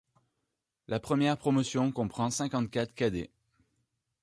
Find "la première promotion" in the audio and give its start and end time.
0.87-1.91